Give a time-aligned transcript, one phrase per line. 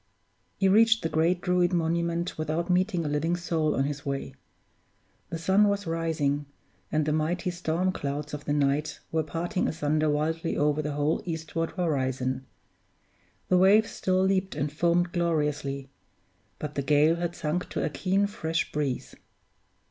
[0.57, 4.33] He reached the great Druid monument without meeting a living soul on his way.
[5.29, 6.47] The sun was rising,
[6.91, 11.21] and the mighty storm clouds of the night were parting asunder wildly over the whole
[11.23, 12.47] eastward horizon.
[13.49, 15.91] The waves still leaped and foamed gloriously:
[16.57, 19.13] but the gale had sunk to a keen, fresh breeze.